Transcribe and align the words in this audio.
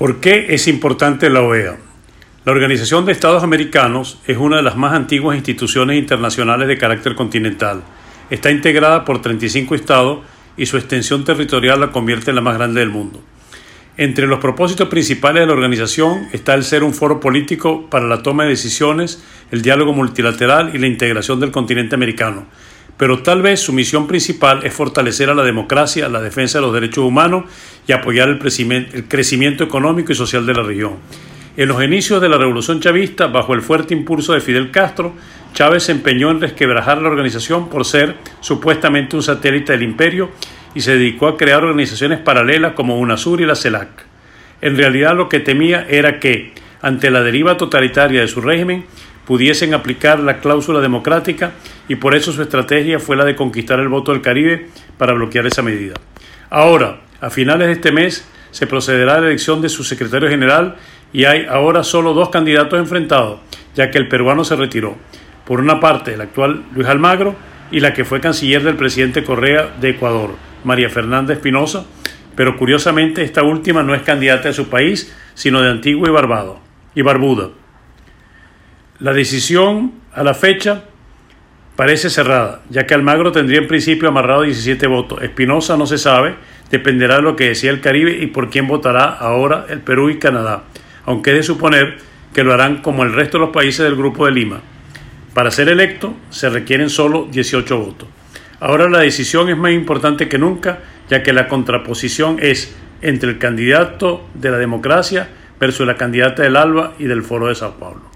¿Por 0.00 0.18
qué 0.18 0.46
es 0.48 0.66
importante 0.66 1.28
la 1.28 1.42
OEA? 1.42 1.76
La 2.46 2.52
Organización 2.52 3.04
de 3.04 3.12
Estados 3.12 3.42
Americanos 3.42 4.18
es 4.26 4.38
una 4.38 4.56
de 4.56 4.62
las 4.62 4.74
más 4.74 4.94
antiguas 4.94 5.36
instituciones 5.36 5.98
internacionales 5.98 6.68
de 6.68 6.78
carácter 6.78 7.14
continental. 7.14 7.82
Está 8.30 8.50
integrada 8.50 9.04
por 9.04 9.20
35 9.20 9.74
estados 9.74 10.20
y 10.56 10.64
su 10.64 10.78
extensión 10.78 11.22
territorial 11.26 11.80
la 11.80 11.92
convierte 11.92 12.30
en 12.30 12.36
la 12.36 12.40
más 12.40 12.56
grande 12.56 12.80
del 12.80 12.88
mundo. 12.88 13.22
Entre 13.98 14.26
los 14.26 14.38
propósitos 14.38 14.88
principales 14.88 15.42
de 15.42 15.46
la 15.48 15.52
organización 15.52 16.28
está 16.32 16.54
el 16.54 16.64
ser 16.64 16.82
un 16.82 16.94
foro 16.94 17.20
político 17.20 17.90
para 17.90 18.06
la 18.06 18.22
toma 18.22 18.44
de 18.44 18.48
decisiones, 18.48 19.22
el 19.50 19.60
diálogo 19.60 19.92
multilateral 19.92 20.74
y 20.74 20.78
la 20.78 20.86
integración 20.86 21.40
del 21.40 21.50
continente 21.50 21.94
americano, 21.94 22.46
pero 23.00 23.22
tal 23.22 23.40
vez 23.40 23.60
su 23.60 23.72
misión 23.72 24.06
principal 24.06 24.60
es 24.62 24.74
fortalecer 24.74 25.30
a 25.30 25.34
la 25.34 25.42
democracia, 25.42 26.06
la 26.10 26.20
defensa 26.20 26.58
de 26.58 26.66
los 26.66 26.74
derechos 26.74 27.02
humanos 27.02 27.44
y 27.88 27.92
apoyar 27.92 28.28
el 28.28 28.38
crecimiento 29.08 29.64
económico 29.64 30.12
y 30.12 30.14
social 30.14 30.44
de 30.44 30.52
la 30.52 30.62
región. 30.62 30.96
En 31.56 31.68
los 31.68 31.82
inicios 31.82 32.20
de 32.20 32.28
la 32.28 32.36
revolución 32.36 32.78
chavista, 32.78 33.28
bajo 33.28 33.54
el 33.54 33.62
fuerte 33.62 33.94
impulso 33.94 34.34
de 34.34 34.42
Fidel 34.42 34.70
Castro, 34.70 35.14
Chávez 35.54 35.84
se 35.84 35.92
empeñó 35.92 36.30
en 36.30 36.42
resquebrajar 36.42 37.00
la 37.00 37.08
organización 37.08 37.70
por 37.70 37.86
ser 37.86 38.16
supuestamente 38.40 39.16
un 39.16 39.22
satélite 39.22 39.72
del 39.72 39.82
imperio 39.82 40.28
y 40.74 40.82
se 40.82 40.98
dedicó 40.98 41.26
a 41.26 41.38
crear 41.38 41.64
organizaciones 41.64 42.18
paralelas 42.18 42.74
como 42.74 42.98
UNASUR 42.98 43.40
y 43.40 43.46
la 43.46 43.56
CELAC. 43.56 43.88
En 44.60 44.76
realidad 44.76 45.16
lo 45.16 45.30
que 45.30 45.40
temía 45.40 45.86
era 45.88 46.20
que, 46.20 46.52
ante 46.82 47.10
la 47.10 47.22
deriva 47.22 47.56
totalitaria 47.56 48.20
de 48.20 48.28
su 48.28 48.42
régimen, 48.42 48.84
pudiesen 49.30 49.74
aplicar 49.74 50.18
la 50.18 50.40
cláusula 50.40 50.80
democrática 50.80 51.52
y 51.86 51.94
por 51.94 52.16
eso 52.16 52.32
su 52.32 52.42
estrategia 52.42 52.98
fue 52.98 53.14
la 53.14 53.24
de 53.24 53.36
conquistar 53.36 53.78
el 53.78 53.86
voto 53.86 54.10
del 54.10 54.22
Caribe 54.22 54.66
para 54.98 55.12
bloquear 55.12 55.46
esa 55.46 55.62
medida. 55.62 55.94
Ahora, 56.50 57.02
a 57.20 57.30
finales 57.30 57.68
de 57.68 57.74
este 57.74 57.92
mes, 57.92 58.28
se 58.50 58.66
procederá 58.66 59.14
a 59.14 59.20
la 59.20 59.28
elección 59.28 59.62
de 59.62 59.68
su 59.68 59.84
secretario 59.84 60.28
general 60.28 60.78
y 61.12 61.26
hay 61.26 61.46
ahora 61.48 61.84
solo 61.84 62.12
dos 62.12 62.30
candidatos 62.30 62.76
enfrentados, 62.76 63.38
ya 63.76 63.92
que 63.92 63.98
el 63.98 64.08
peruano 64.08 64.42
se 64.42 64.56
retiró. 64.56 64.96
Por 65.46 65.60
una 65.60 65.78
parte, 65.78 66.14
el 66.14 66.22
actual 66.22 66.64
Luis 66.74 66.88
Almagro 66.88 67.36
y 67.70 67.78
la 67.78 67.94
que 67.94 68.04
fue 68.04 68.20
canciller 68.20 68.64
del 68.64 68.74
presidente 68.74 69.22
Correa 69.22 69.72
de 69.80 69.90
Ecuador, 69.90 70.30
María 70.64 70.90
Fernanda 70.90 71.34
Espinosa, 71.34 71.86
pero 72.34 72.56
curiosamente 72.56 73.22
esta 73.22 73.44
última 73.44 73.84
no 73.84 73.94
es 73.94 74.02
candidata 74.02 74.48
de 74.48 74.54
su 74.54 74.68
país, 74.68 75.14
sino 75.34 75.62
de 75.62 75.70
Antigua 75.70 76.08
y 76.08 76.12
Barbado 76.12 76.58
y 76.96 77.02
Barbuda. 77.02 77.59
La 79.00 79.14
decisión 79.14 79.92
a 80.12 80.22
la 80.22 80.34
fecha 80.34 80.84
parece 81.74 82.10
cerrada, 82.10 82.60
ya 82.68 82.86
que 82.86 82.92
Almagro 82.92 83.32
tendría 83.32 83.58
en 83.58 83.66
principio 83.66 84.10
amarrado 84.10 84.42
17 84.42 84.86
votos. 84.88 85.22
Espinosa 85.22 85.78
no 85.78 85.86
se 85.86 85.96
sabe, 85.96 86.34
dependerá 86.70 87.16
de 87.16 87.22
lo 87.22 87.34
que 87.34 87.48
decía 87.48 87.70
el 87.70 87.80
Caribe 87.80 88.18
y 88.20 88.26
por 88.26 88.50
quién 88.50 88.68
votará 88.68 89.04
ahora 89.04 89.64
el 89.70 89.80
Perú 89.80 90.10
y 90.10 90.18
Canadá, 90.18 90.64
aunque 91.06 91.30
es 91.30 91.36
de 91.36 91.42
suponer 91.44 91.96
que 92.34 92.44
lo 92.44 92.52
harán 92.52 92.82
como 92.82 93.02
el 93.02 93.14
resto 93.14 93.38
de 93.38 93.46
los 93.46 93.54
países 93.54 93.84
del 93.86 93.96
Grupo 93.96 94.26
de 94.26 94.32
Lima. 94.32 94.60
Para 95.32 95.50
ser 95.50 95.70
electo 95.70 96.14
se 96.28 96.50
requieren 96.50 96.90
solo 96.90 97.26
18 97.32 97.78
votos. 97.78 98.08
Ahora 98.60 98.86
la 98.90 98.98
decisión 98.98 99.48
es 99.48 99.56
más 99.56 99.72
importante 99.72 100.28
que 100.28 100.36
nunca, 100.36 100.80
ya 101.08 101.22
que 101.22 101.32
la 101.32 101.48
contraposición 101.48 102.36
es 102.42 102.76
entre 103.00 103.30
el 103.30 103.38
candidato 103.38 104.28
de 104.34 104.50
la 104.50 104.58
democracia 104.58 105.30
versus 105.58 105.86
la 105.86 105.96
candidata 105.96 106.42
del 106.42 106.56
ALBA 106.56 106.92
y 106.98 107.04
del 107.04 107.22
Foro 107.22 107.46
de 107.46 107.54
Sao 107.54 107.76
Paulo. 107.78 108.09